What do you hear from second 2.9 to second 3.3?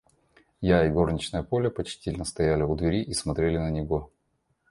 и